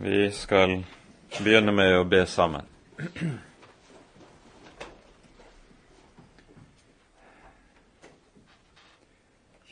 [0.00, 0.84] Vi skal
[1.42, 2.66] begynne med å be sammen.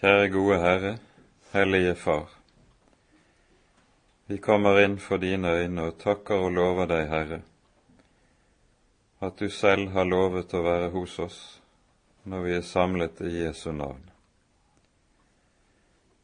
[0.01, 0.91] Kjære gode Herre,
[1.53, 2.33] Hellige Far.
[4.27, 7.39] Vi kommer inn for dine øyne og takker og lover deg, Herre,
[9.23, 11.39] at du selv har lovet å være hos oss
[12.27, 14.03] når vi er samlet i Jesu navn.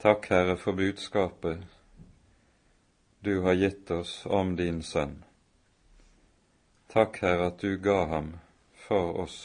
[0.02, 1.62] Takk, Herre, for budskapet
[3.24, 5.24] du har gitt oss om din Sønn.
[6.90, 8.32] Takk, Herre, at du ga ham
[8.74, 9.36] for oss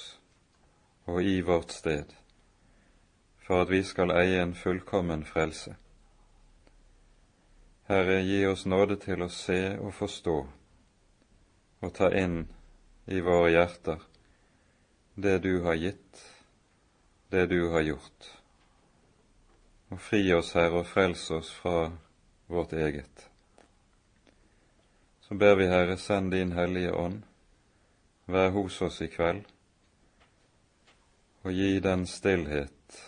[1.05, 2.15] og i vårt sted,
[3.37, 5.75] for at vi skal eie en fullkommen frelse.
[7.85, 10.35] Herre, gi oss nåde til å se og forstå
[11.85, 12.47] og ta inn
[13.05, 14.01] i våre hjerter
[15.13, 16.25] det du har gitt,
[17.29, 18.33] det du har gjort.
[19.93, 21.91] Og fri oss, Herre, og frels oss fra
[22.49, 23.26] vårt eget.
[25.27, 27.23] Så ber vi, Herre, send din Hellige Ånd,
[28.25, 29.43] vær hos oss i kveld,
[31.43, 33.01] og gi den stillhet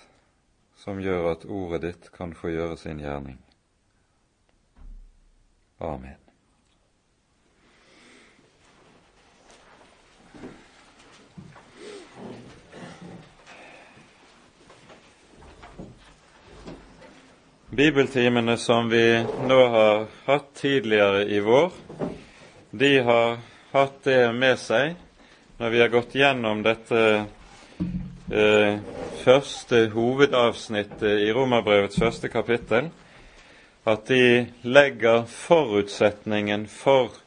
[0.75, 3.39] som gjør at ordet ditt kan få gjøre sin gjerning.
[5.79, 6.19] Amen.
[17.79, 21.71] Bibeltimene som vi nå har hatt tidligere i vår,
[22.71, 23.37] de har
[23.71, 24.95] hatt det med seg
[25.59, 27.01] når vi har gått gjennom dette
[28.31, 28.75] eh,
[29.23, 32.91] første hovedavsnittet i Romerbrevets første kapittel,
[33.89, 37.17] at de legger forutsetningen for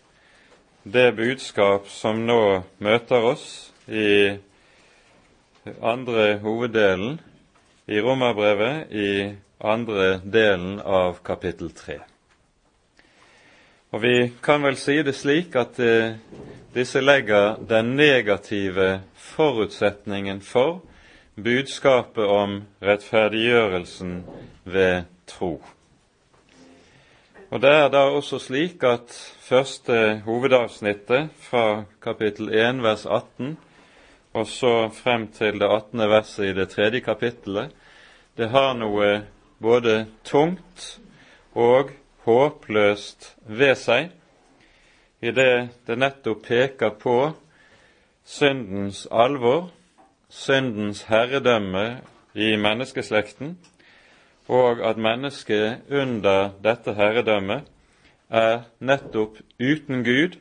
[0.82, 3.46] det budskap som nå møter oss
[3.86, 4.38] i
[5.82, 7.18] andre hoveddelen
[7.90, 12.00] i Romerbrevet, i andre delen av kapittel tre.
[13.92, 16.14] Og Vi kan vel si det slik at eh,
[16.72, 20.80] disse legger den negative forutsetningen for
[21.36, 24.22] budskapet om rettferdiggjørelsen
[24.64, 25.60] ved tro.
[27.50, 29.12] Og Det er da også slik at
[29.44, 33.58] første hovedavsnittet fra kapittel 1 vers 18
[34.32, 36.08] og så frem til det 18.
[36.08, 37.68] verset i det tredje kapittelet,
[38.36, 39.26] det har noe
[39.60, 41.00] både tungt
[41.52, 41.92] og
[42.24, 44.10] håpløst ved seg,
[45.22, 47.16] i det det nettopp peker på
[48.24, 49.70] syndens alvor,
[50.28, 52.02] syndens herredømme
[52.34, 53.58] i menneskeslekten,
[54.48, 57.68] og at mennesket under dette herredømmet
[58.30, 60.38] er nettopp uten Gud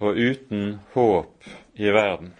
[0.00, 1.44] og uten håp
[1.74, 2.34] i verden,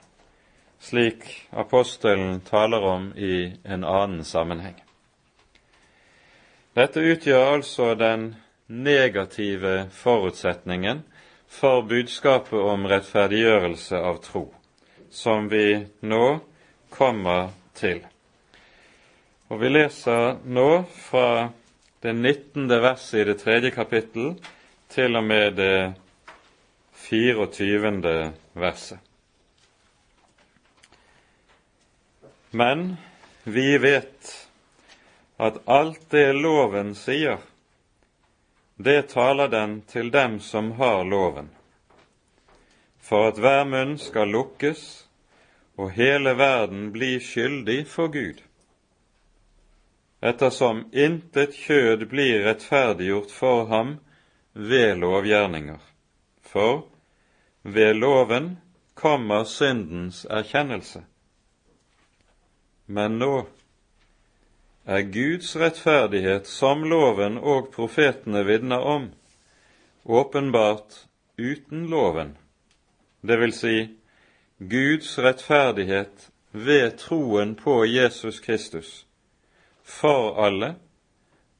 [0.80, 4.76] slik apostelen taler om i en annen sammenheng.
[6.76, 8.34] Dette utgjør altså den
[8.72, 11.02] negative forutsetningen
[11.48, 14.46] for budskapet om rettferdiggjørelse av tro,
[15.10, 16.40] som vi nå
[16.90, 18.00] kommer til.
[19.52, 21.50] Og Vi leser nå fra
[22.00, 22.68] det 19.
[22.80, 24.32] verset i det tredje kapittel
[24.88, 25.92] til og med det
[27.04, 28.32] 24.
[28.56, 28.98] verset.
[32.50, 32.96] Men
[33.44, 34.32] vi vet
[35.36, 37.40] at alt det loven sier,
[38.76, 41.50] det taler den til dem som har loven,
[43.00, 44.86] for at hver munn skal lukkes
[45.76, 48.42] og hele verden bli skyldig for Gud
[50.22, 53.96] ettersom intet kjød blir rettferdiggjort for ham
[54.52, 55.80] ved lovgjerninger.
[56.42, 56.84] For
[57.62, 58.56] ved loven
[58.94, 61.02] kommer syndens erkjennelse.
[62.86, 63.46] Men nå
[64.84, 69.10] er Guds rettferdighet, som loven og profetene vitner om,
[70.04, 71.04] åpenbart
[71.38, 72.36] uten loven,
[73.22, 73.76] det vil si
[74.58, 79.06] Guds rettferdighet ved troen på Jesus Kristus
[79.82, 80.74] for alle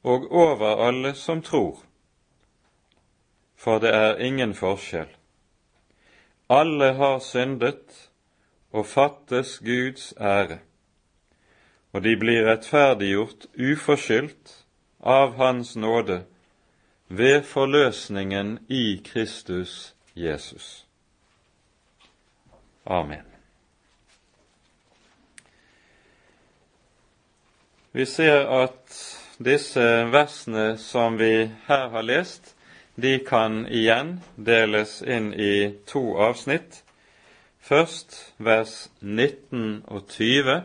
[0.03, 1.79] og over alle som tror.
[3.55, 5.07] For det er ingen forskjell.
[6.49, 8.09] Alle har syndet
[8.71, 10.59] og fattes Guds ære,
[11.93, 14.55] og de blir rettferdiggjort uforskyldt
[15.03, 16.23] av Hans nåde
[17.07, 20.85] ved forløsningen i Kristus Jesus.
[22.85, 23.25] Amen.
[27.91, 28.97] Vi ser at
[29.37, 32.55] disse versene som vi her har lest,
[32.95, 36.81] de kan igjen deles inn i to avsnitt.
[37.61, 40.63] Først vers 19 og 20,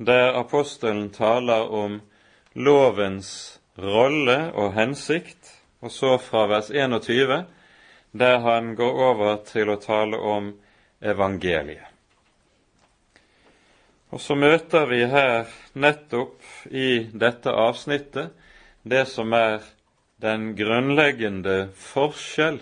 [0.00, 2.00] der apostelen taler om
[2.56, 5.50] lovens rolle og hensikt,
[5.80, 7.44] og så fra vers 21
[8.10, 10.50] der han går over til å tale om
[11.00, 11.86] evangeliet.
[14.10, 18.32] Og så møter vi her nettopp i dette avsnittet
[18.82, 19.60] det som er
[20.20, 22.58] den grunnleggende forskjell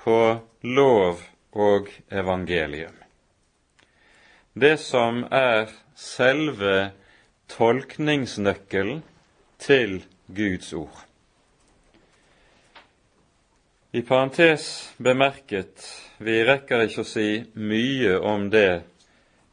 [0.00, 0.18] på
[0.64, 1.20] lov
[1.52, 2.94] og evangelium.
[4.54, 6.90] Det som er selve
[7.52, 9.02] tolkningsnøkkelen
[9.58, 11.04] til Guds ord.
[13.92, 14.66] I parentes
[14.96, 15.84] bemerket,
[16.18, 17.26] vi rekker ikke å si
[17.60, 18.82] mye om det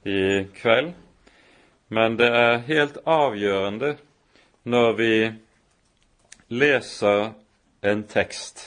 [0.08, 0.94] i kveld,
[1.92, 3.98] men det er helt avgjørende
[4.70, 5.14] når vi
[6.56, 7.34] leser
[7.82, 8.64] en tekst.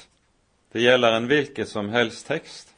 [0.73, 2.72] Det gjelder en hvilken som helst tekst.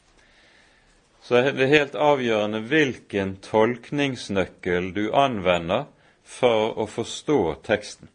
[1.25, 5.87] Så er det helt avgjørende hvilken tolkningsnøkkel du anvender
[6.21, 8.11] for å forstå teksten.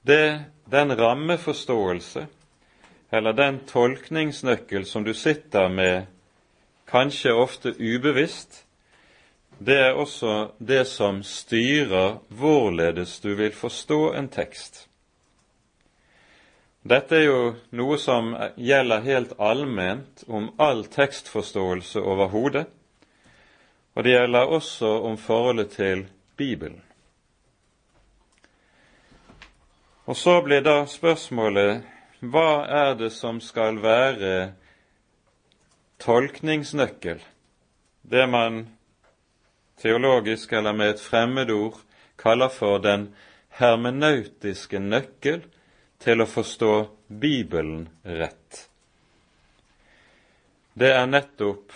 [0.00, 2.24] Det, den rammeforståelse
[3.12, 6.08] eller den tolkningsnøkkel som du sitter med,
[6.88, 8.64] kanskje ofte ubevisst,
[9.60, 14.86] det er også det som styrer hvorledes du vil forstå en tekst.
[16.82, 17.40] Dette er jo
[17.76, 22.64] noe som gjelder helt allment om all tekstforståelse overhodet,
[23.92, 26.06] og det gjelder også om forholdet til
[26.40, 26.80] Bibelen.
[30.08, 31.84] Og så blir da spørsmålet
[32.24, 34.54] hva er det som skal være
[36.00, 37.20] tolkningsnøkkel,
[38.02, 38.64] det man
[39.80, 41.76] teologisk eller med et fremmedord
[42.18, 43.10] kaller for den
[43.60, 45.44] hermenautiske nøkkel
[46.00, 46.74] til å forstå
[47.08, 48.66] Bibelen rett.
[50.72, 51.74] Det er nettopp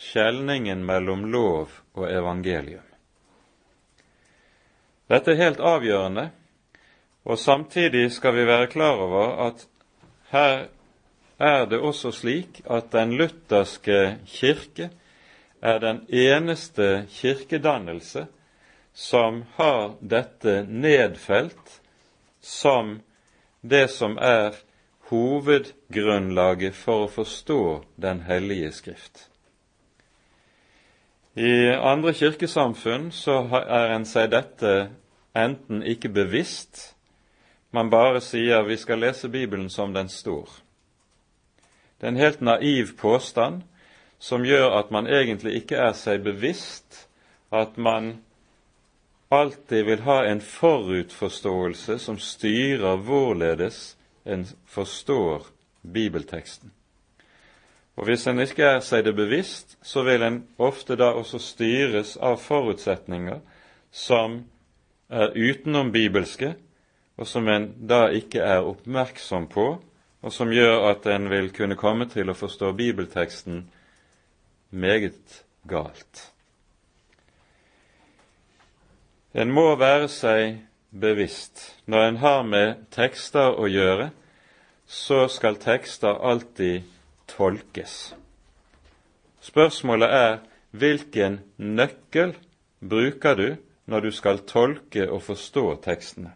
[0.00, 2.86] skjelningen mellom lov og evangelium.
[5.10, 6.30] Dette er helt avgjørende,
[7.26, 9.66] og samtidig skal vi være klar over at
[10.30, 10.68] her
[11.40, 14.90] er det også slik at den lutherske kirke
[15.60, 18.26] er den eneste kirkedannelse
[18.94, 21.80] som har dette nedfelt
[22.40, 22.98] som
[23.60, 24.56] det som er
[25.10, 27.60] hovedgrunnlaget for å forstå
[27.96, 29.26] Den hellige skrift.
[31.34, 34.90] I andre kirkesamfunn så er en seg dette
[35.36, 36.94] enten ikke bevisst,
[37.70, 40.48] man bare sier vi skal lese Bibelen som den står.
[42.00, 43.62] Det er en helt naiv påstand
[44.18, 47.06] som gjør at man egentlig ikke er seg bevisst
[47.52, 48.18] at man
[49.30, 55.46] alltid vil ha en forutforståelse som styrer hvorledes en forstår
[55.82, 56.72] bibelteksten.
[57.96, 62.16] Og Hvis en ikke er seg det bevisst, så vil en ofte da også styres
[62.16, 63.38] av forutsetninger
[63.92, 64.40] som
[65.10, 66.54] er utenom bibelske,
[67.20, 69.66] og som en da ikke er oppmerksom på,
[70.22, 73.66] og som gjør at en vil kunne komme til å forstå bibelteksten
[74.70, 76.30] meget galt.
[79.32, 80.58] En må være seg
[80.90, 84.10] bevisst når en har med tekster å gjøre,
[84.90, 86.82] så skal tekster alltid
[87.30, 88.14] tolkes.
[89.40, 90.34] Spørsmålet er
[90.74, 92.34] hvilken nøkkel
[92.80, 93.48] bruker du
[93.90, 96.32] når du skal tolke og forstå tekstene.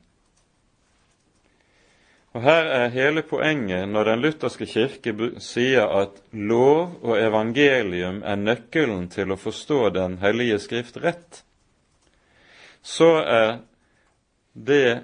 [2.34, 8.38] Og Her er hele poenget når Den lutherske kirke sier at lov og evangelium er
[8.38, 11.44] nøkkelen til å forstå Den hellige skrift rett.
[12.84, 13.58] Så er
[14.52, 15.02] det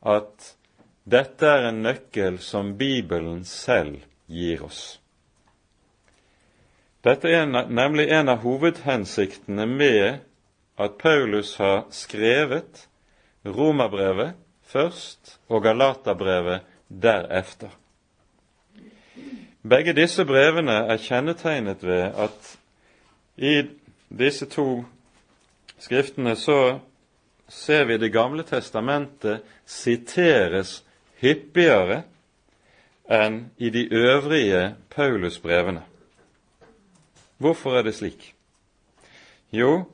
[0.00, 0.50] at
[1.04, 4.98] dette er en nøkkel som Bibelen selv gir oss.
[7.04, 10.22] Dette er nemlig en av hovedhensiktene med
[10.80, 12.86] at Paulus har skrevet
[13.44, 17.68] Romerbrevet først og Galaterbrevet derefter.
[19.60, 22.50] Begge disse brevene er kjennetegnet ved at
[23.36, 23.54] i
[24.08, 24.84] disse to
[25.78, 26.78] skriftene så
[27.48, 30.82] ser vi Det gamle testamentet siteres
[31.20, 32.02] hyppigere
[33.08, 35.82] enn i de øvrige Paulusbrevene.
[37.38, 38.34] Hvorfor er det slik?
[39.52, 39.84] Jo,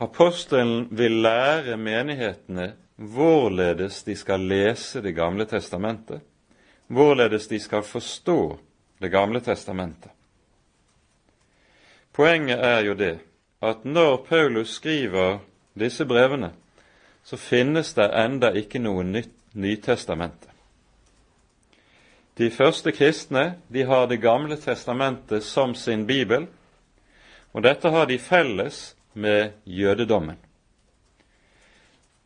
[0.00, 6.20] apostelen vil lære menighetene hvorledes de skal lese Det gamle testamentet,
[6.86, 8.58] hvorledes de skal forstå
[9.00, 10.10] Det gamle testamentet.
[12.12, 13.18] Poenget er jo det
[13.62, 15.38] at når Paulus skriver
[15.78, 16.52] disse brevene,
[17.26, 20.50] så finnes det enda ikke noe nytt Nytestamentet.
[22.36, 26.44] De første kristne de har Det gamle testamentet som sin bibel,
[27.52, 30.36] og dette har de felles med jødedommen.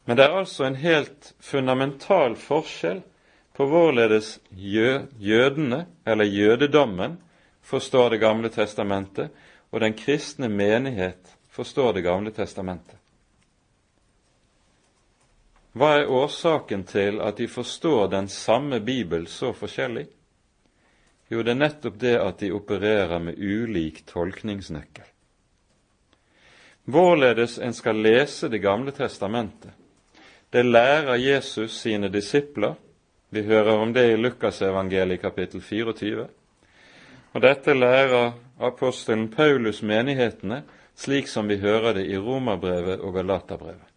[0.04, 3.02] Men det er altså en helt fundamental forskjell
[3.54, 7.20] på hvorledes jødene, eller jødedommen,
[7.62, 9.30] forstår Det gamle testamentet,
[9.70, 12.99] og den kristne menighet forstår Det gamle testamentet.
[15.80, 20.02] Hva er årsaken til at de forstår den samme Bibel så forskjellig?
[21.32, 25.06] Jo, det er nettopp det at de opererer med ulik tolkningsnøkkel.
[26.84, 29.72] Hvorledes en skal lese Det gamle testamentet,
[30.52, 32.74] det lærer Jesus sine disipler.
[33.30, 36.26] Vi hører om det i Lukasevangeliet kapittel 24.
[37.32, 40.62] Og dette lærer apostelen Paulus menighetene,
[40.94, 43.89] slik som vi hører det i Romerbrevet og Galaterbrevet.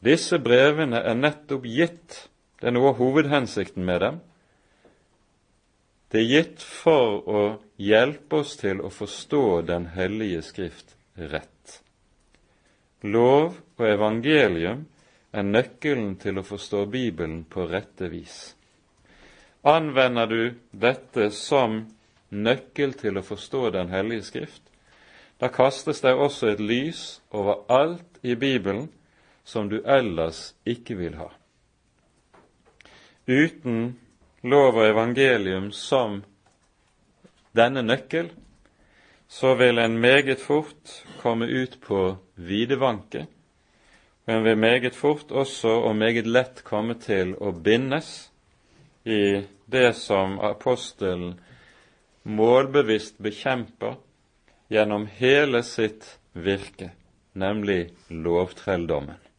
[0.00, 2.26] Disse brevene er nettopp gitt,
[2.60, 4.20] det er noe av hovedhensikten med dem.
[6.10, 7.42] Det er gitt for å
[7.78, 11.76] hjelpe oss til å forstå Den hellige skrift rett.
[13.04, 14.86] Lov og evangelium
[15.32, 18.56] er nøkkelen til å forstå Bibelen på rette vis.
[19.62, 20.42] Anvender du
[20.72, 21.84] dette som
[22.30, 24.62] nøkkel til å forstå Den hellige skrift,
[25.40, 28.88] da kastes det også et lys over alt i Bibelen
[29.44, 31.30] som du ellers ikke vil ha.
[33.26, 33.98] Uten
[34.42, 36.22] lov og evangelium som
[37.56, 38.30] denne nøkkel,
[39.30, 43.26] så vil en meget fort komme ut på videvanke,
[44.26, 48.30] og en vil meget fort også og meget lett komme til å bindes
[49.04, 51.38] i det som apostelen
[52.22, 53.96] målbevisst bekjemper
[54.70, 56.90] gjennom hele sitt virke,
[57.32, 59.29] nemlig lovtrelldommen.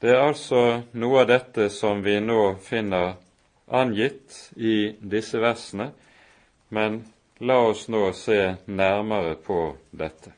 [0.00, 0.60] Det er altså
[0.94, 3.16] noe av dette som vi nå finner
[3.66, 5.88] angitt i disse versene,
[6.70, 7.00] men
[7.42, 9.58] la oss nå se nærmere på
[9.90, 10.30] dette.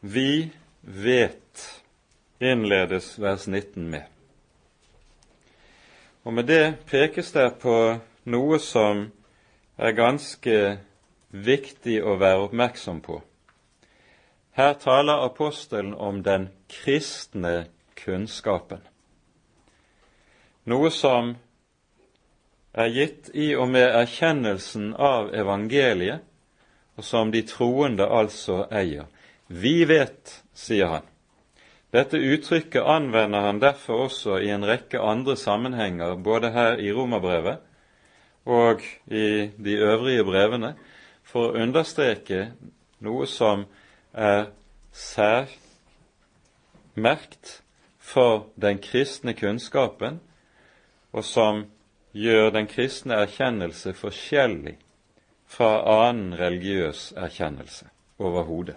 [0.00, 0.50] Vi
[0.82, 1.62] vet,
[2.42, 4.02] innledes vers 19 med.
[6.26, 7.78] Og med det pekes det på
[8.26, 9.06] noe som
[9.78, 10.58] er ganske
[11.30, 13.22] viktig å være oppmerksom på.
[14.58, 18.80] Her taler apostelen om den kristne kunnskapen,
[20.68, 21.34] noe som
[22.78, 26.24] er gitt i og med erkjennelsen av evangeliet,
[26.98, 29.06] og som de troende altså eier.
[29.46, 31.06] Vi vet, sier han.
[31.94, 37.64] Dette uttrykket anvender han derfor også i en rekke andre sammenhenger, både her i Romerbrevet
[38.48, 40.74] og i de øvrige brevene,
[41.24, 42.50] for å understreke
[43.04, 43.66] noe som
[44.12, 44.48] er
[46.98, 47.62] særmerkt
[47.98, 50.20] for den kristne kunnskapen,
[51.12, 51.66] og som
[52.12, 54.76] gjør den kristne erkjennelse forskjellig
[55.46, 57.86] fra annen religiøs erkjennelse
[58.18, 58.76] overhodet.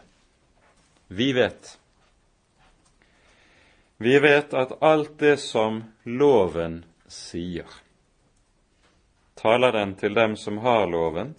[1.08, 1.80] Vi vet.
[3.98, 7.68] Vi vet at alt det som loven sier,
[9.36, 11.36] taler den til dem som har loven,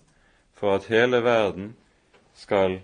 [0.54, 1.76] for at hele verden
[2.34, 2.80] skal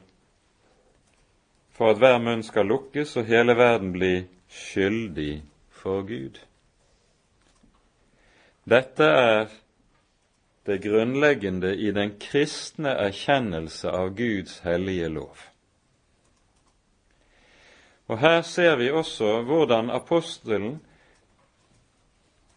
[1.78, 4.12] for at hver munn skal lukkes og hele verden bli
[4.50, 6.40] skyldig for Gud.
[8.68, 9.52] Dette er
[10.66, 15.38] det grunnleggende i den kristne erkjennelse av Guds hellige lov.
[18.08, 20.80] Og Her ser vi også hvordan apostelen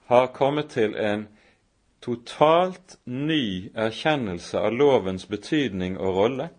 [0.10, 1.28] har kommet til en
[2.02, 6.50] totalt ny erkjennelse av lovens betydning og rolle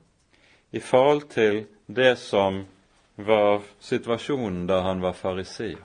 [0.70, 2.64] i forhold til det som
[3.14, 5.82] var situasjonen da han var fariseer.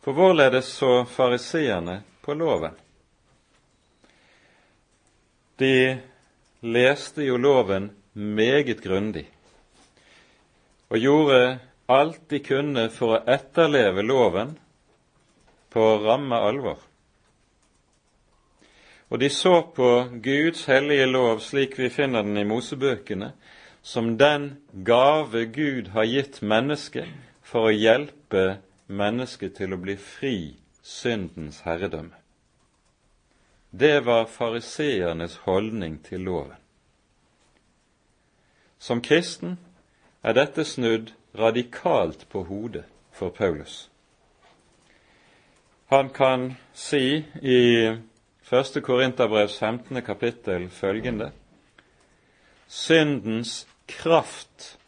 [0.00, 2.74] For hvorledes så fariseerne på loven?
[5.56, 5.98] De
[6.60, 9.26] leste jo loven meget grundig
[10.88, 14.54] og gjorde alt de kunne for å etterleve loven
[15.74, 16.78] på ramme alvor.
[19.08, 19.90] Og de så på
[20.22, 23.32] Guds hellige lov slik vi finner den i Mosebøkene,
[23.86, 27.06] som den gave Gud har gitt mennesket
[27.46, 28.56] for å hjelpe
[28.90, 30.38] mennesket til å bli fri
[30.82, 32.16] syndens herredømme.
[33.70, 36.58] Det var fariseernes holdning til loven.
[38.82, 39.54] Som kristen
[40.22, 43.84] er dette snudd radikalt på hodet for Paulus.
[45.94, 47.62] Han kan si i
[48.50, 48.82] 1.
[48.82, 50.02] Korinterbrevs 15.
[50.02, 51.30] kapittel følgende
[52.66, 54.78] Syndens kraft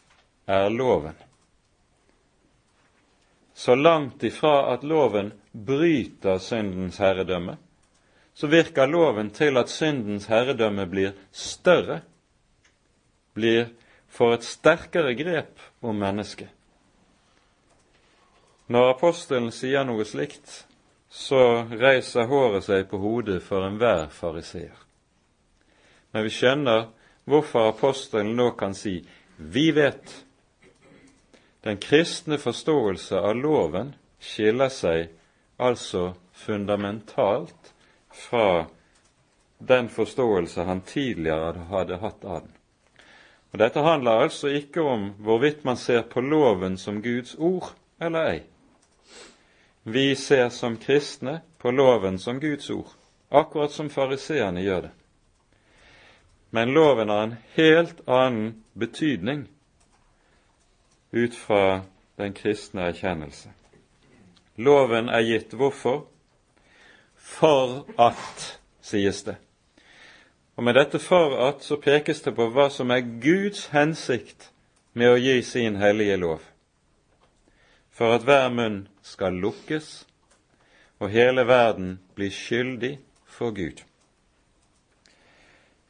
[0.47, 1.14] er loven.
[3.55, 7.57] Så langt ifra at loven bryter syndens herredømme,
[8.35, 12.00] så virker loven til at syndens herredømme blir større,
[13.35, 13.67] blir
[14.09, 16.49] for et sterkere grep om mennesket,
[18.69, 20.67] Når apostelen sier noe slikt,
[21.09, 24.76] så reiser håret seg på hodet for enhver fariseer.
[26.12, 26.90] Men vi skjønner
[27.28, 29.04] hvorfor apostelen nå kan si
[29.37, 30.25] 'vi vet'.
[31.64, 35.08] Den kristne forståelse av loven skiller seg
[35.58, 37.73] altså fundamentalt
[38.11, 38.66] fra
[39.58, 42.52] den forståelse han tidligere hadde hatt av den.
[43.52, 48.30] Og Dette handler altså ikke om hvorvidt man ser på loven som Guds ord eller
[48.30, 48.40] ei.
[49.82, 52.90] Vi ser som kristne på loven som Guds ord,
[53.30, 54.90] akkurat som fariseerne gjør det.
[56.50, 59.49] Men loven har en helt annen betydning
[61.11, 61.81] ut fra
[62.17, 63.52] den kristne erkjennelse.
[64.57, 66.07] Loven er gitt hvorfor?
[67.14, 69.37] For at, sies det.
[70.57, 74.49] Og med dette for at så pekes det på hva som er Guds hensikt
[74.99, 76.40] med å gi sin hellige lov.
[77.95, 80.09] For at hver munn skal lukkes,
[80.99, 83.85] og hele verden blir skyldig for Gud.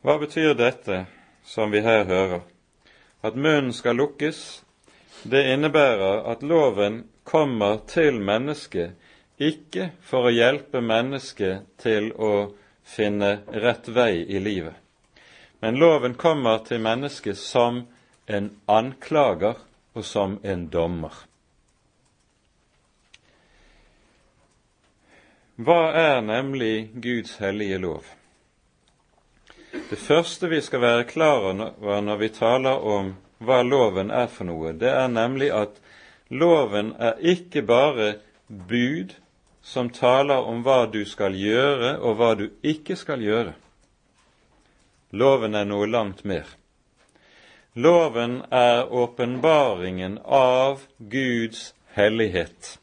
[0.03, 1.05] Hva betyr dette
[1.45, 2.41] som vi her hører?
[3.23, 4.63] At munnen skal lukkes,
[5.27, 8.95] det innebærer at loven kommer til mennesket
[9.43, 12.53] ikke for å hjelpe mennesket til å
[12.87, 14.75] finne rett vei i livet.
[15.59, 17.83] Men loven kommer til mennesket som
[18.27, 19.59] en anklager
[19.99, 21.25] og som en dommer.
[25.59, 28.18] Hva er nemlig Guds hellige lov?
[29.73, 34.49] Det første vi skal være klar over når vi taler om hva loven er for
[34.49, 35.77] noe, det er nemlig at
[36.31, 38.15] loven er ikke bare
[38.49, 39.13] bud
[39.63, 43.53] som taler om hva du skal gjøre og hva du ikke skal gjøre.
[45.13, 46.49] Loven er noe langt mer.
[47.77, 52.79] Loven er åpenbaringen av Guds hellighet.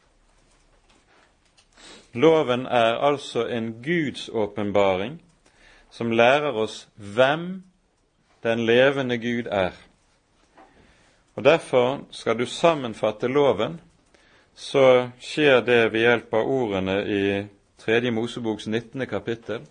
[2.14, 5.20] Loven er altså en Guds åpenbaring
[5.96, 7.64] som lærer oss hvem
[8.44, 9.72] den levende Gud er.
[11.36, 13.80] Og Derfor skal du sammenfatte loven
[14.56, 17.24] så skjer det ved hjelp av ordene i
[17.78, 19.04] Tredje Moseboks 19.
[19.08, 19.66] kapittel,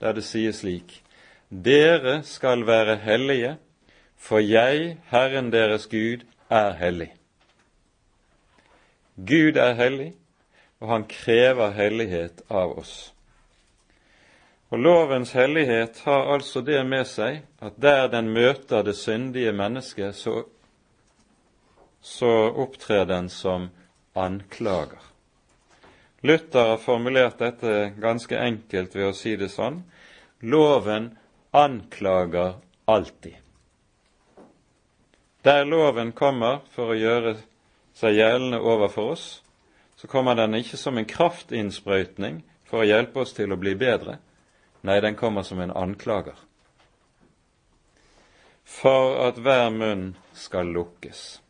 [0.00, 1.02] der det sies slik:"
[1.50, 3.56] Dere skal være hellige,
[4.16, 7.12] for jeg, Herren deres Gud, er hellig.
[9.16, 10.12] Gud er hellig,
[10.80, 13.14] og han krever hellighet av oss.
[14.70, 20.14] Og Lovens hellighet har altså det med seg at der den møter det syndige mennesket,
[20.18, 20.42] så,
[22.02, 23.68] så opptrer den som
[24.14, 25.02] anklager.
[26.26, 29.84] Luther har formulert dette ganske enkelt ved å si det sånn
[30.40, 31.12] loven
[31.54, 33.36] anklager alltid.
[35.46, 37.36] Der loven kommer for å gjøre
[37.94, 39.26] seg gjeldende overfor oss,
[39.96, 44.18] så kommer den ikke som en kraftinnsprøytning for å hjelpe oss til å bli bedre.
[44.86, 46.38] Nei, den kommer som en anklager.
[48.62, 51.40] For at hver munn skal lukkes.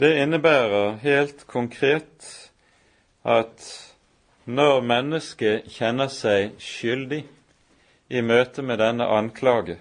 [0.00, 2.28] Det innebærer helt konkret
[3.24, 3.66] at
[4.44, 7.22] når mennesket kjenner seg skyldig
[8.08, 9.76] i møte med denne anklage,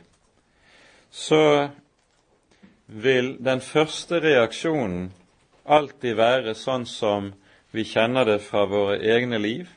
[1.11, 1.69] så
[2.87, 5.11] vil den første reaksjonen
[5.63, 7.31] alltid være sånn som
[7.71, 9.74] vi kjenner det fra våre egne liv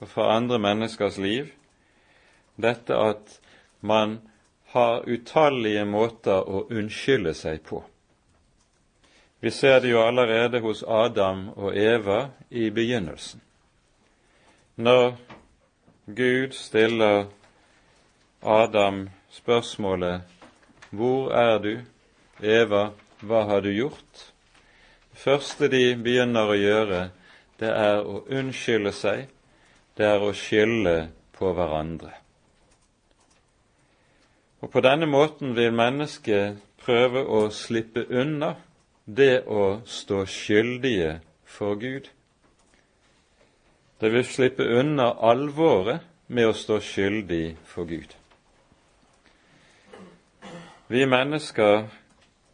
[0.00, 1.50] og fra andre menneskers liv,
[2.56, 3.38] dette at
[3.80, 4.18] man
[4.72, 7.82] har utallige måter å unnskylde seg på.
[9.40, 13.40] Vi ser det jo allerede hos Adam og Eva i begynnelsen.
[14.76, 15.16] Når
[16.06, 17.26] Gud stiller
[18.42, 20.20] Adam spørsmålet
[20.90, 21.84] 'Hvor er du?'
[22.42, 24.32] Eva, hva har du gjort?
[25.12, 27.10] Det første de begynner å gjøre,
[27.60, 29.28] det er å unnskylde seg,
[29.96, 30.96] det er å skylde
[31.36, 32.12] på hverandre.
[34.60, 38.54] Og På denne måten vil mennesket prøve å slippe unna
[39.04, 42.08] det å stå skyldige for Gud.
[44.00, 48.16] Det vil slippe unna alvoret med å stå skyldig for Gud.
[50.88, 51.86] Vi mennesker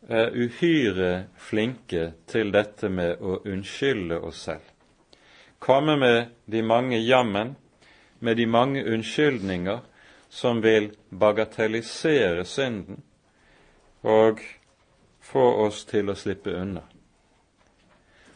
[0.08, 4.71] er uhyre flinke til dette med å unnskylde oss selv.
[5.62, 7.56] Komme med de mange jammen,
[8.18, 9.78] med de mange unnskyldninger
[10.28, 13.02] som vil bagatellisere synden
[14.02, 14.40] og
[15.20, 16.82] få oss til å slippe unna.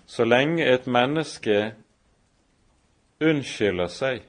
[0.07, 1.75] Så lenge et menneske
[3.19, 4.23] unnskylder seg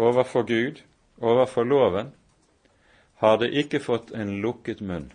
[0.00, 0.80] overfor Gud,
[1.20, 2.14] overfor loven,
[3.20, 5.10] har det ikke fått en lukket munn.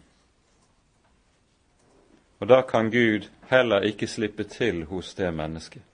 [2.37, 5.90] Og da kan Gud heller ikke slippe til hos det mennesket.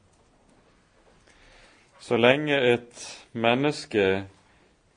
[2.00, 4.26] Så lenge et menneske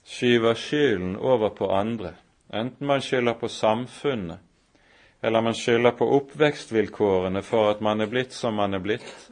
[0.04, 2.14] skyver skylden over på andre,
[2.52, 4.38] enten man skylder på samfunnet,
[5.22, 9.30] eller man skylder på oppvekstvilkårene for at man er blitt som man er blitt,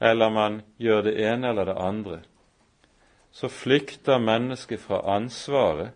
[0.00, 2.20] eller man gjør det ene eller det andre,
[3.32, 5.90] så flykter mennesket fra ansvaret,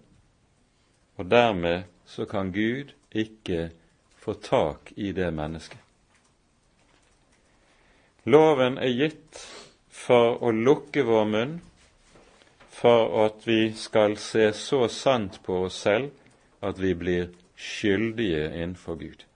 [1.16, 3.70] og dermed så kan Gud ikke
[4.16, 5.78] få tak i det mennesket.
[8.24, 9.40] Loven er gitt
[9.92, 11.58] for å lukke vår munn,
[12.72, 18.96] for at vi skal se så sant på oss selv at vi blir skyldige innenfor
[18.96, 19.26] Gud.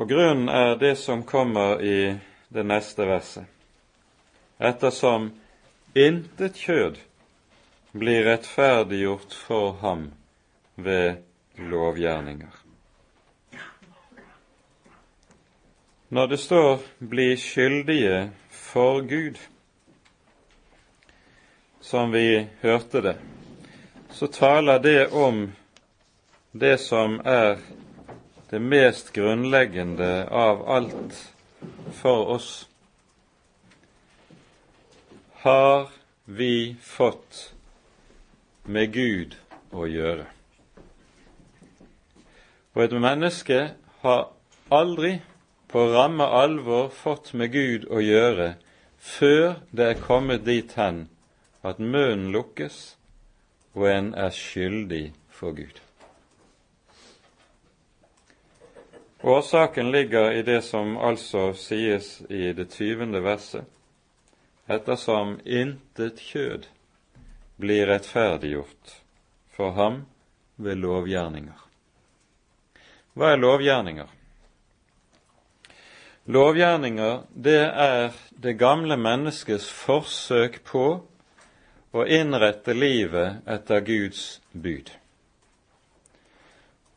[0.00, 2.16] Og Grunnen er det som kommer i
[2.48, 3.44] det neste verset.
[4.58, 5.30] Ettersom
[5.94, 6.98] intet kjød
[7.92, 10.08] blir rettferdiggjort for ham
[10.74, 11.20] ved
[11.58, 12.61] lovgjerninger.
[16.12, 19.38] Når det står 'bli skyldige for Gud',
[21.80, 23.16] som vi hørte det,
[24.10, 25.52] så taler det om
[26.52, 27.56] det som er
[28.50, 31.34] det mest grunnleggende av alt
[31.92, 32.68] for oss.
[35.32, 35.90] Har
[36.24, 37.54] vi fått
[38.64, 39.36] med Gud
[39.72, 40.26] å gjøre?
[42.74, 43.70] Og et menneske
[44.00, 44.28] har
[44.70, 45.22] aldri
[45.72, 48.54] på ramme alvor fått med Gud å gjøre
[49.00, 51.06] før det er kommet dit hen
[51.64, 52.76] at munnen lukkes
[53.72, 55.80] og en er skyldig for Gud.
[59.22, 63.64] Årsaken ligger i det som altså sies i det tyvende verset,
[64.68, 66.66] ettersom intet kjød
[67.62, 68.98] blir rettferdiggjort
[69.56, 70.02] for ham
[70.56, 71.60] ved lovgjerninger.
[73.14, 74.18] Hva er lovgjerninger?
[76.26, 80.84] Lovgjerninger, det er det gamle menneskets forsøk på
[81.90, 84.92] å innrette livet etter Guds bud.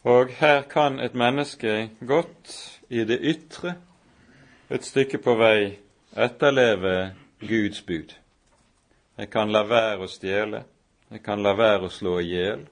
[0.05, 2.53] Og her kan et menneske godt
[2.93, 3.73] i det ytre
[4.69, 5.79] et stykke på vei
[6.13, 8.13] etterleve Guds bud.
[9.17, 10.61] Jeg kan la være å stjele,
[11.09, 12.67] jeg kan la være å slå i hjel,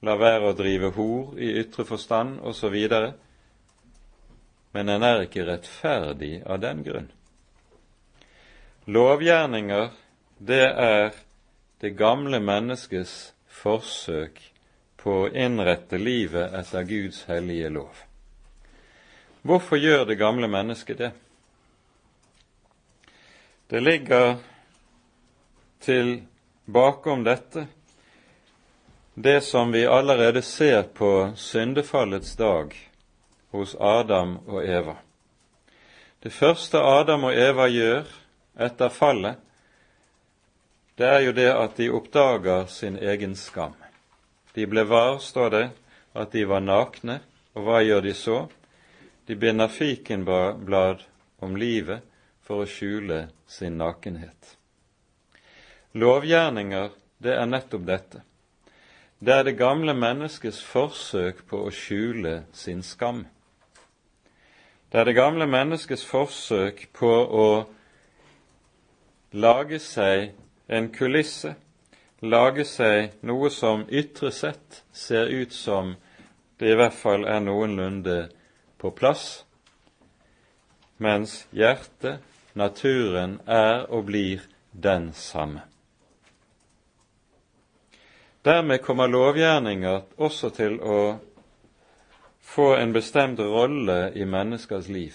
[0.00, 2.80] la være å drive hor i ytre forstand osv
[4.72, 7.10] men en er ikke rettferdig av den grunn.
[8.84, 9.90] Lovgjerninger,
[10.38, 11.12] det er
[11.82, 14.40] det gamle menneskets forsøk
[15.02, 17.92] på å innrette livet etter Guds hellige lov.
[19.42, 21.12] Hvorfor gjør det gamle mennesket det?
[23.72, 24.36] Det ligger
[25.82, 26.20] til
[26.64, 27.66] bakom dette
[29.14, 32.91] det som vi allerede ser på syndefallets dag,
[33.52, 34.96] hos Adam og Eva.
[36.22, 38.08] Det første Adam og Eva gjør
[38.60, 39.36] etter fallet,
[40.96, 43.74] det er jo det at de oppdager sin egen skam.
[44.54, 45.66] De ble var, står det,
[46.12, 47.20] at de var nakne,
[47.56, 48.38] og hva gjør de så?
[49.26, 51.04] De binder fikenblad
[51.40, 52.04] om livet
[52.44, 54.56] for å skjule sin nakenhet.
[55.96, 58.22] Lovgjerninger, det er nettopp dette.
[59.22, 63.26] Det er det gamle menneskets forsøk på å skjule sin skam.
[64.92, 67.46] Det er det gamle menneskets forsøk på å
[69.32, 70.34] lage seg
[70.68, 71.54] en kulisse,
[72.20, 75.94] lage seg noe som ytre sett ser ut som
[76.60, 78.18] det i hvert fall er noenlunde
[78.76, 79.46] på plass,
[81.00, 82.20] mens hjertet,
[82.52, 84.44] naturen, er og blir
[84.76, 85.64] den samme.
[88.44, 91.00] Dermed kommer lovgjerninger også til å
[92.42, 95.14] få en bestemt rolle i menneskers liv.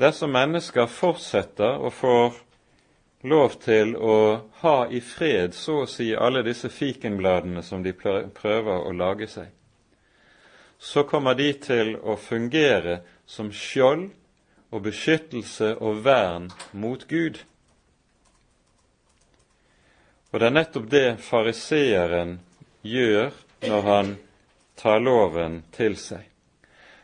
[0.00, 2.38] Dersom mennesker fortsetter og får
[3.28, 4.16] lov til å
[4.62, 9.50] ha i fred så å si alle disse fikenbladene som de prøver å lage seg,
[10.80, 14.08] så kommer de til å fungere som skjold
[14.70, 17.42] og beskyttelse og vern mot Gud.
[20.30, 22.38] Og det er nettopp det fariseeren
[22.86, 23.34] gjør
[23.66, 24.16] når han
[24.80, 26.24] tar loven til seg.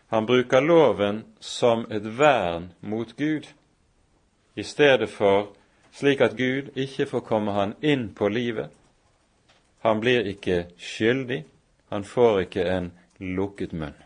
[0.09, 3.49] Han bruker loven som et vern mot Gud,
[4.55, 5.51] i stedet for
[5.93, 8.71] slik at Gud ikke får komme han inn på livet.
[9.85, 11.45] Han blir ikke skyldig,
[11.89, 13.97] han får ikke en lukket munn.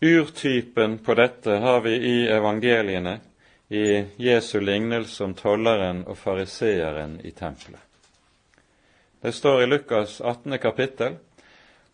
[0.00, 3.18] Urtypen på dette har vi i evangeliene,
[3.68, 7.80] i Jesu lignelse om tolleren og fariseeren i tempelet.
[9.20, 10.58] Det står i Lukas 18.
[10.62, 11.16] kapittel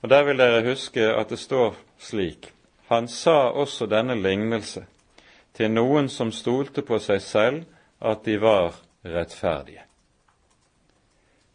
[0.02, 2.52] Og Der vil dere huske at det står slik
[2.88, 4.84] Han sa også denne lignelse
[5.54, 7.64] til noen som stolte på seg selv
[8.00, 9.84] at de var rettferdige.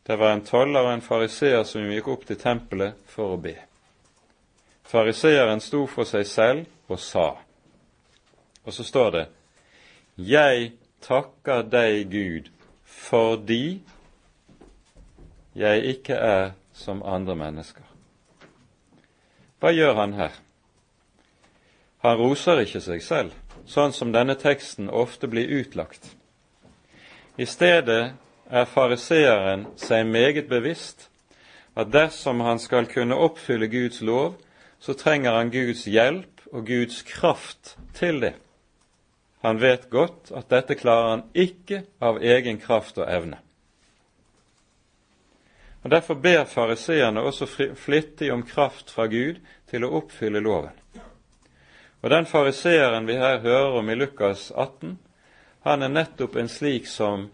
[0.07, 3.55] Det var en toller og en fariseer som gikk opp til tempelet for å be.
[4.88, 7.27] Fariseeren sto for seg selv og sa,
[8.63, 9.25] og så står det,
[10.15, 12.47] Jeg takker deg, Gud,
[12.86, 13.81] fordi
[15.55, 17.87] jeg ikke er som andre mennesker.
[19.60, 20.34] Hva gjør han her?
[22.06, 23.34] Han roser ikke seg selv,
[23.65, 26.12] sånn som denne teksten ofte blir utlagt.
[27.41, 28.13] I stedet
[28.50, 31.08] er fariseeren seg meget bevisst
[31.78, 34.38] at dersom han skal kunne oppfylle Guds lov,
[34.80, 38.36] så trenger han Guds hjelp og Guds kraft til det.
[39.41, 43.41] Han vet godt at dette klarer han ikke av egen kraft og evne.
[45.88, 47.45] Og Derfor ber fariseerne også
[47.76, 49.38] flittig om kraft fra Gud
[49.71, 50.73] til å oppfylle loven.
[52.02, 54.97] Og Den fariseeren vi her hører om i Lukas 18,
[55.63, 57.30] han er nettopp en slik som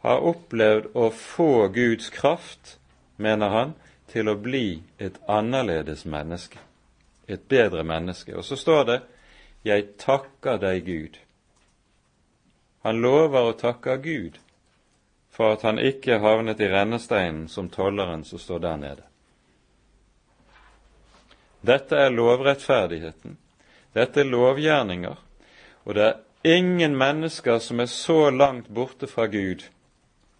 [0.00, 2.78] har opplevd å få Guds kraft,
[3.16, 3.76] mener han,
[4.08, 6.64] til å bli et annerledes menneske,
[7.28, 8.32] et bedre menneske.
[8.32, 9.00] Og så står det
[9.64, 11.20] 'Jeg takker deg, Gud'.
[12.84, 14.40] Han lover å takke Gud
[15.38, 19.04] for at han ikke havnet i rennesteinen som tolleren som står der nede.
[21.62, 23.36] Dette er lovrettferdigheten.
[23.94, 25.14] Dette er lovgjerninger.
[25.86, 29.62] Og det er ingen mennesker som er så langt borte fra Gud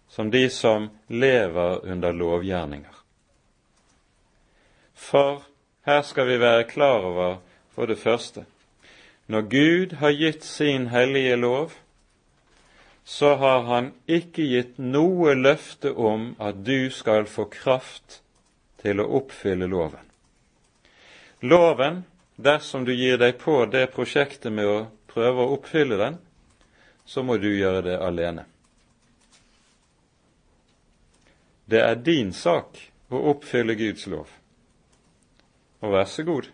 [0.09, 2.95] som de som lever under lovgjerninger.
[4.95, 5.43] For
[5.85, 7.37] her skal vi være klar over,
[7.71, 8.45] for det første,
[9.27, 11.71] når Gud har gitt sin hellige lov,
[13.09, 18.19] så har han ikke gitt noe løfte om at du skal få kraft
[18.83, 20.05] til å oppfylle loven.
[21.41, 22.03] Loven,
[22.37, 24.77] dersom du gir deg på det prosjektet med å
[25.09, 26.21] prøve å oppfylle den,
[27.01, 28.45] så må du gjøre det alene.
[31.65, 32.77] Det er din sak
[33.09, 34.29] å oppfylle Guds lov.
[35.81, 36.53] Og vær så god,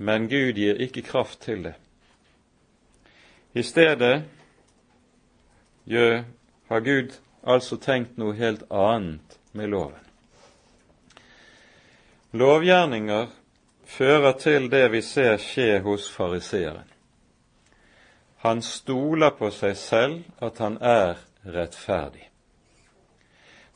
[0.00, 1.76] men Gud gir ikke kraft til det.
[3.52, 4.22] I stedet
[5.84, 6.24] gjør,
[6.68, 9.98] har Gud altså tenkt noe helt annet med loven.
[12.32, 13.26] Lovgjerninger
[13.84, 16.88] fører til det vi ser skje hos fariseeren.
[18.42, 22.24] Han stoler på seg selv at han er rettferdig.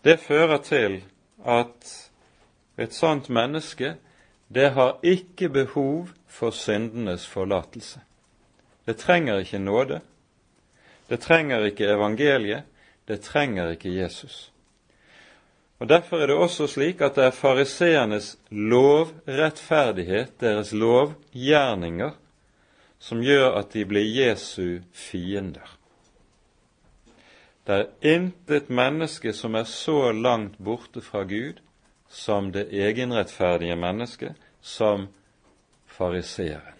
[0.02, 1.02] Det fører til
[1.44, 1.92] at
[2.78, 3.96] et sånt menneske
[4.48, 8.00] det har ikke behov for syndenes forlatelse.
[8.86, 10.00] Det trenger ikke nåde,
[11.08, 12.62] det trenger ikke evangeliet,
[13.06, 14.52] det trenger ikke Jesus.
[15.78, 22.10] Og Derfor er det også slik at det er fariseernes lovrettferdighet, deres lovgjerninger,
[22.98, 25.76] som gjør at de blir Jesu fiender.
[27.66, 31.60] Det er intet menneske som er så langt borte fra Gud
[32.08, 35.08] som det egenrettferdige mennesket, som
[35.86, 36.75] fariseeren.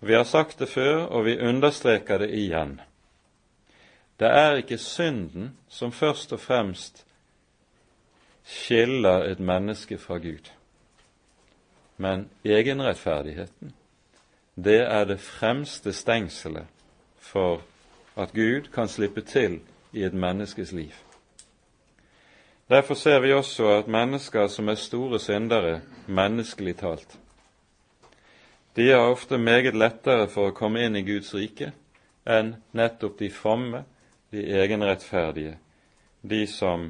[0.00, 2.80] Vi har sagt det før, og vi understreker det igjen.
[4.20, 7.04] Det er ikke synden som først og fremst
[8.44, 10.50] skiller et menneske fra Gud,
[11.96, 13.74] men egenrettferdigheten.
[14.56, 16.66] Det er det fremste stengselet
[17.18, 17.62] for
[18.16, 19.60] at Gud kan slippe til
[19.92, 20.92] i et menneskes liv.
[22.68, 27.18] Derfor ser vi også at mennesker som er store syndere, menneskelig talt,
[28.78, 31.72] de har ofte meget lettere for å komme inn i Guds rike
[32.22, 33.80] enn nettopp de fromme,
[34.30, 35.56] de egenrettferdige,
[36.22, 36.84] de som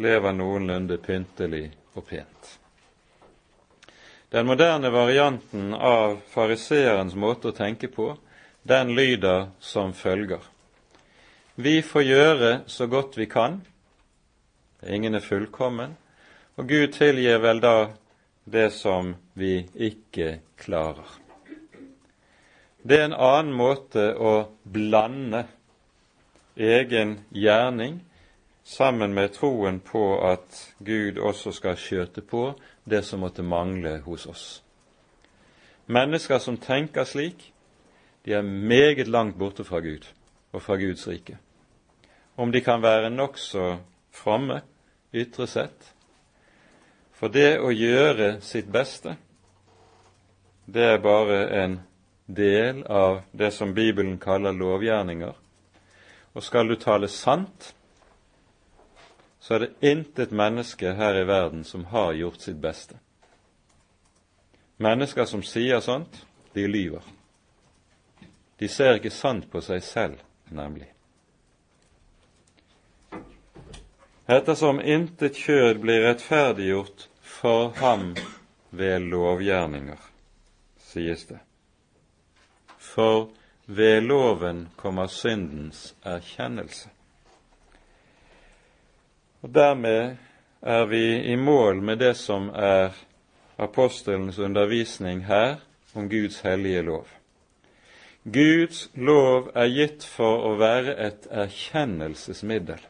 [0.00, 2.54] lever noenlunde pyntelig og pent.
[4.32, 8.14] Den moderne varianten av fariseerens måte å tenke på,
[8.64, 10.40] den lyder som følger.
[11.60, 13.60] Vi får gjøre så godt vi kan.
[14.80, 15.92] Ingen er fullkommen.
[16.56, 17.74] Og Gud tilgir vel da
[18.44, 21.08] det som vi ikke klarer.
[22.84, 25.46] Det er en annen måte å blande
[26.56, 28.02] egen gjerning
[28.64, 32.50] sammen med troen på at Gud også skal skjøte på
[32.84, 34.44] det som måtte mangle hos oss.
[35.86, 37.52] Mennesker som tenker slik,
[38.24, 40.06] de er meget langt borte fra Gud
[40.52, 41.38] og fra Guds rike.
[42.36, 43.76] Om de kan være nokså
[44.12, 44.60] fromme
[45.14, 45.93] ytre sett,
[47.14, 49.16] for det å gjøre sitt beste,
[50.66, 51.78] det er bare en
[52.26, 55.34] del av det som Bibelen kaller lovgjerninger.
[56.34, 57.74] Og skal du tale sant,
[59.40, 62.96] så er det intet menneske her i verden som har gjort sitt beste.
[64.80, 66.24] Mennesker som sier sånt,
[66.54, 67.04] de lyver.
[68.58, 70.93] De ser ikke sant på seg selv, nemlig.
[74.26, 78.14] Ettersom intet kjød blir rettferdiggjort for ham
[78.70, 80.00] ved lovgjerninger,
[80.80, 81.38] sies det.
[82.78, 83.28] For
[83.66, 86.88] ved loven kommer syndens erkjennelse.
[89.42, 90.16] Og Dermed
[90.62, 92.96] er vi i mål med det som er
[93.58, 95.60] apostelens undervisning her
[95.94, 97.06] om Guds hellige lov.
[98.24, 102.80] Guds lov er gitt for å være et erkjennelsesmiddel.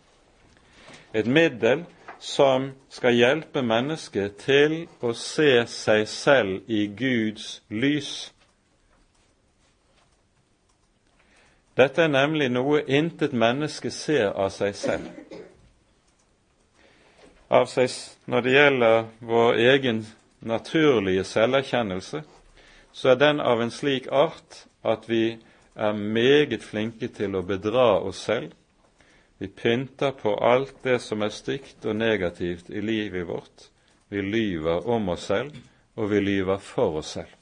[1.15, 1.85] Et middel
[2.19, 8.33] som skal hjelpe mennesket til å se seg selv i Guds lys.
[11.77, 15.41] Dette er nemlig noe intet menneske ser av seg selv
[17.55, 17.93] av seg
[18.31, 20.05] når det gjelder vår egen
[20.45, 22.23] naturlige selverkjennelse,
[22.93, 25.37] så er den av en slik art at vi
[25.75, 28.53] er meget flinke til å bedra oss selv.
[29.39, 33.71] Vi pynter på alt det som er stygt og negativt i livet vårt.
[34.09, 35.57] Vi lyver om oss selv,
[35.95, 37.33] og vi lyver for oss selv.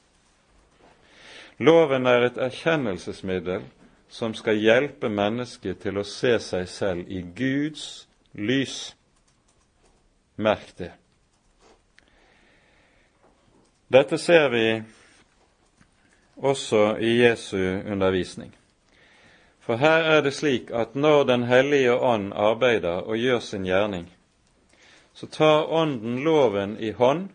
[1.61, 3.67] Loven er et erkjennelsesmiddel
[4.13, 8.95] som skal hjelpe mennesket til å se seg selv i Guds lys.
[10.37, 10.91] Merk det.
[13.93, 14.67] Dette ser vi
[16.41, 18.53] også i Jesu undervisning.
[19.62, 24.09] For her er det slik at når Den hellige ånd arbeider og gjør sin gjerning,
[25.14, 27.29] så tar Ånden loven i hånd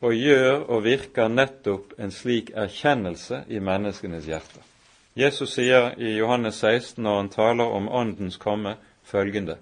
[0.00, 4.62] og gjør og virker nettopp en slik erkjennelse i menneskenes hjerter.
[5.16, 9.56] Jesus sier i Johannes 16, når han taler om Åndens komme, følgende.: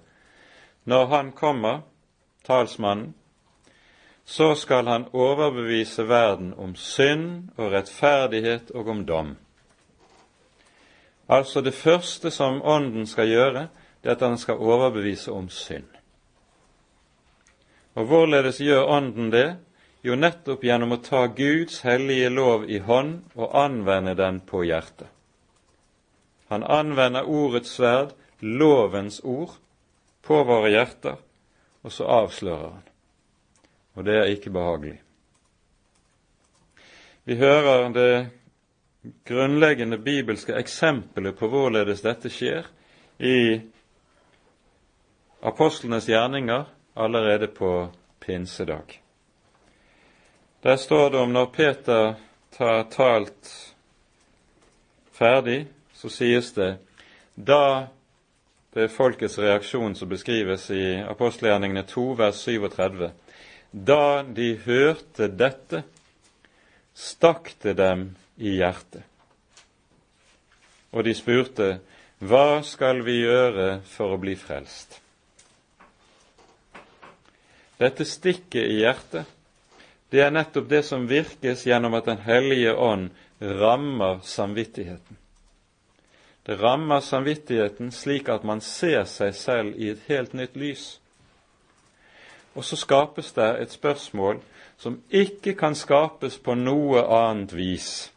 [0.83, 1.81] Når Han kommer,
[2.43, 3.13] talsmannen,
[4.25, 9.35] så skal han overbevise verden om synd og rettferdighet og om dom.
[11.27, 13.67] Altså det første som Ånden skal gjøre,
[14.03, 15.89] det er at han skal overbevise om synd.
[17.95, 19.55] Og hvorledes gjør Ånden det?
[20.05, 25.09] Jo, nettopp gjennom å ta Guds hellige lov i hånd og anvende den på hjertet.
[26.53, 29.55] Han anvender ordets sverd, lovens ord,
[30.21, 31.17] på våre hjerter,
[31.81, 32.85] og så avslører han.
[33.95, 34.99] Og det er ikke behagelig.
[37.25, 38.11] Vi hører det
[39.25, 42.67] grunnleggende bibelske eksempelet på hvorledes dette skjer
[43.17, 43.61] i
[45.45, 46.65] apostlenes gjerninger
[46.95, 47.87] allerede på
[48.19, 49.01] pinsedag.
[50.63, 52.13] Der står det om når Peter
[52.57, 53.51] tar talt
[55.11, 56.77] ferdig, så sies det
[57.35, 57.87] da
[58.75, 63.11] det er folkets reaksjon som beskrives i apostelgjerningene 2, vers 37.
[63.71, 65.83] Da de hørte dette,
[66.91, 69.03] stakk det dem i hjertet.
[70.91, 71.79] Og de spurte,
[72.19, 75.01] Hva skal vi gjøre for å bli frelst?
[77.75, 79.27] Dette stikket i hjertet,
[80.11, 83.09] det er nettopp det som virkes gjennom at Den hellige ånd
[83.41, 85.17] rammer samvittigheten.
[86.45, 90.99] Det rammer samvittigheten slik at man ser seg selv i et helt nytt lys.
[92.55, 94.39] Og så skapes det et spørsmål
[94.77, 98.11] som ikke kan skapes på noe annet vis.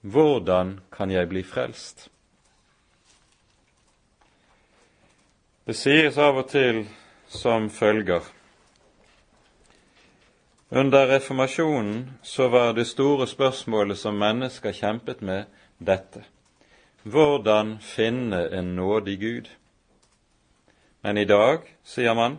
[0.00, 2.08] Hvordan kan jeg bli frelst?
[5.66, 6.86] Det sies av og til
[7.28, 8.24] som følger
[10.70, 15.44] Under reformasjonen så var det store spørsmålet som mennesker kjempet med,
[15.78, 16.22] dette.
[17.02, 19.48] Hvordan finne en nådig Gud?
[21.02, 22.38] Men i dag, sier man,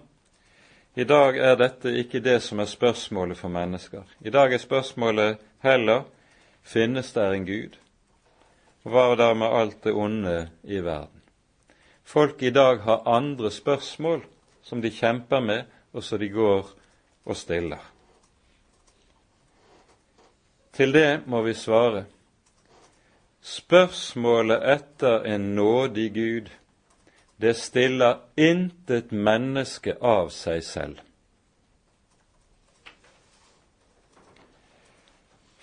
[0.96, 4.04] i dag er dette ikke det som er spørsmålet for mennesker.
[4.22, 6.04] I dag er spørsmålet heller
[6.64, 7.78] finnes det en Gud?
[8.84, 11.22] Og hva da med alt det onde i verden?
[12.04, 14.24] Folk i dag har andre spørsmål
[14.64, 15.64] som de kjemper med,
[15.94, 16.72] og så de går
[17.26, 17.80] og stiller.
[20.74, 22.06] Til det må vi svare
[23.42, 26.50] Spørsmålet etter en nådig Gud,
[27.42, 31.00] det stiller intet menneske av seg selv.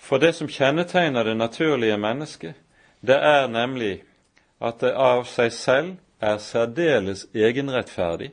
[0.09, 2.55] For det som kjennetegner det naturlige mennesket,
[3.05, 3.99] det er nemlig
[4.57, 8.31] at det av seg selv er særdeles egenrettferdig,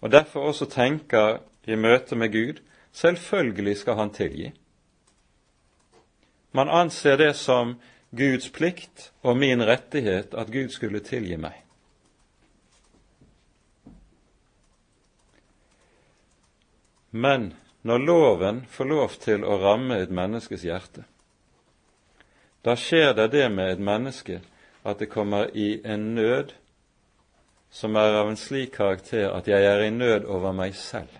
[0.00, 4.52] og derfor også tenker i møte med Gud selvfølgelig skal han tilgi.
[6.52, 7.74] Man anser det som
[8.14, 11.58] Guds plikt og min rettighet at Gud skulle tilgi meg.
[17.10, 17.50] Men
[17.84, 21.04] når loven får lov til å ramme et menneskes hjerte,
[22.64, 24.38] da skjer det det med et menneske
[24.88, 26.54] at det kommer i en nød
[27.74, 31.12] som er av en slik karakter at jeg er i nød over meg selv.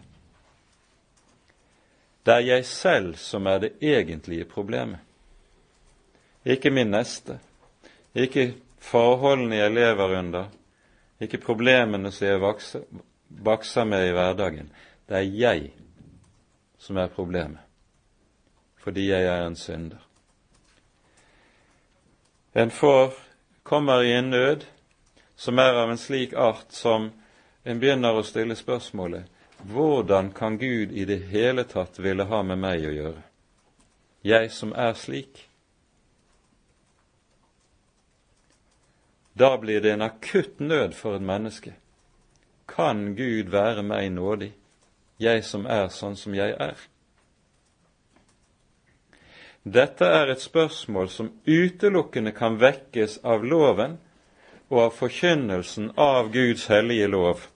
[2.25, 5.03] Det er jeg selv som er det egentlige problemet,
[6.45, 7.37] ikke min neste,
[8.15, 10.49] ikke forholdene jeg lever under,
[11.21, 12.41] ikke problemene som jeg
[13.45, 14.71] bakser med i hverdagen.
[15.09, 15.73] Det er jeg
[16.85, 17.61] som er problemet,
[18.77, 20.01] fordi jeg er en synder.
[22.53, 23.15] En får
[23.63, 24.67] kommer i en nød
[25.37, 27.09] som er av en slik art som
[27.65, 29.31] en begynner å stille spørsmålet
[29.65, 33.23] hvordan kan Gud i det hele tatt ville ha med meg å gjøre,
[34.21, 35.47] jeg som er slik?
[39.33, 41.73] Da blir det en akutt nød for et menneske.
[42.69, 44.53] Kan Gud være meg nådig,
[45.19, 46.79] jeg som er sånn som jeg er?
[49.65, 53.97] Dette er et spørsmål som utelukkende kan vekkes av loven
[54.69, 57.47] og av forkynnelsen av Guds hellige lov.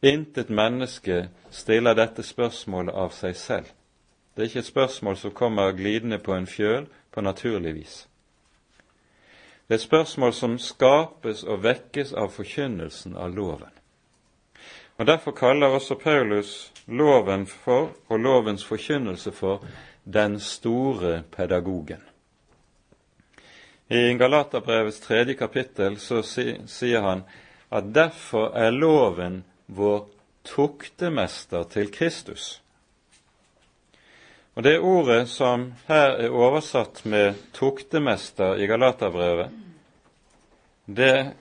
[0.00, 3.66] Intet menneske stiller dette spørsmålet av seg selv.
[4.32, 7.96] Det er ikke et spørsmål som kommer glidende på en fjøl på naturlig vis.
[9.68, 13.79] Det er et spørsmål som skapes og vekkes av forkynnelsen av loven.
[15.00, 19.64] Og Derfor kaller også Paulus loven for, og lovens forkynnelse for,
[20.04, 22.02] den store pedagogen.
[23.88, 27.22] I Galaterbrevets tredje kapittel så sier han
[27.72, 30.04] at derfor er loven vår
[30.44, 32.62] tuktemester til Kristus.
[34.54, 39.50] Og Det ordet som her er oversatt med 'tuktemester' i Galaterbrevet,
[40.86, 41.32] det,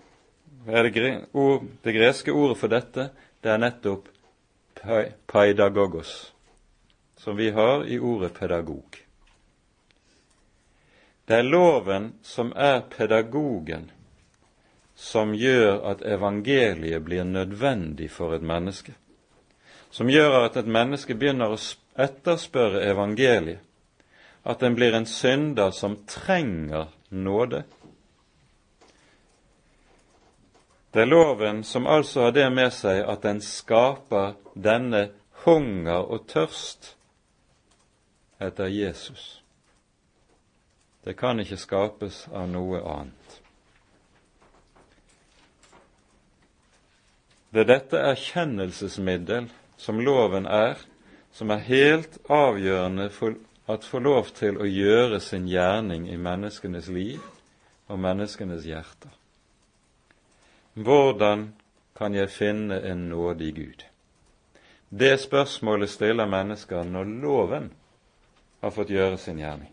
[0.66, 1.26] det,
[1.84, 3.10] det greske ordet for dette,
[3.41, 4.09] det er nettopp
[5.27, 6.33] paidagogos,
[7.17, 8.97] som vi har i ordet pedagog.
[11.25, 13.91] Det er loven som er pedagogen
[14.99, 18.95] som gjør at evangeliet blir nødvendig for et menneske,
[19.91, 21.59] som gjør at et menneske begynner å
[21.99, 23.61] etterspørre evangeliet,
[24.43, 27.63] at en blir en synder som trenger nåde.
[30.91, 35.09] Det er loven som altså har det med seg at den skaper denne
[35.45, 36.95] hunger og tørst
[38.41, 39.43] etter Jesus.
[41.05, 43.37] Det kan ikke skapes av noe annet.
[47.49, 50.77] Det er dette erkjennelsesmiddel som loven er,
[51.33, 53.37] som er helt avgjørende for
[53.69, 57.21] at få lov til å gjøre sin gjerning i menneskenes liv
[57.89, 59.18] og menneskenes hjerter.
[60.74, 61.53] Hvordan
[61.97, 63.86] kan jeg finne en nådig Gud?
[64.89, 67.72] Det spørsmålet stiller mennesker når loven
[68.61, 69.72] har fått gjøre sin gjerning.